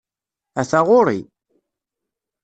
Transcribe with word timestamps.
Ata 0.59 0.79
ɣur-i! 0.87 1.19